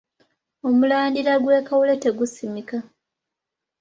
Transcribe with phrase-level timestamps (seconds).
[0.67, 2.77] Omulandira gwa kawule tegusimika.